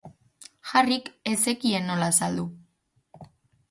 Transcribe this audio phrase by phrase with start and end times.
[0.69, 2.51] Harryk ez zekien nola azaldu.